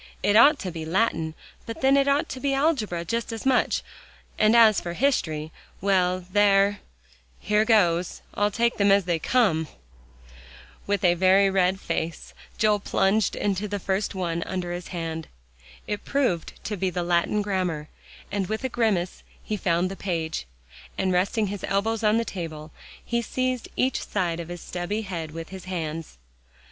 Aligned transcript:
"It 0.23 0.35
ought 0.35 0.57
to 0.61 0.71
be 0.71 0.83
Latin 0.83 1.35
but 1.67 1.81
then 1.81 1.95
it 1.95 2.07
ought 2.07 2.27
to 2.29 2.39
be 2.39 2.55
algebra 2.55 3.05
just 3.05 3.31
as 3.31 3.45
much, 3.45 3.83
and 4.39 4.55
as 4.55 4.81
for 4.81 4.93
history 4.93 5.51
well 5.79 6.25
there 6.33 6.79
here 7.39 7.65
goes, 7.65 8.23
I'll 8.33 8.49
take 8.49 8.77
them 8.77 8.91
as 8.91 9.05
they 9.05 9.19
come." 9.19 9.67
With 10.87 11.03
a 11.05 11.13
very 11.13 11.51
red 11.51 11.79
face 11.79 12.33
Joel 12.57 12.79
plunged 12.79 13.35
into 13.35 13.67
the 13.67 13.77
first 13.77 14.15
one 14.15 14.41
under 14.41 14.71
his 14.71 14.87
hand. 14.87 15.27
It 15.85 16.03
proved 16.03 16.53
to 16.63 16.75
be 16.75 16.89
the 16.89 17.03
Latin 17.03 17.43
grammar, 17.43 17.87
and 18.31 18.47
with 18.47 18.63
a 18.63 18.69
grimace, 18.69 19.21
he 19.43 19.55
found 19.55 19.91
the 19.91 19.95
page, 19.95 20.47
and 20.97 21.13
resting 21.13 21.45
his 21.45 21.63
elbows 21.65 22.03
on 22.03 22.17
the 22.17 22.25
table, 22.25 22.71
he 23.05 23.21
seized 23.21 23.69
each 23.75 24.03
side 24.03 24.39
of 24.39 24.47
his 24.49 24.61
stubby 24.61 25.03
head 25.03 25.29
with 25.29 25.49
his 25.49 25.65
hands. 25.65 26.17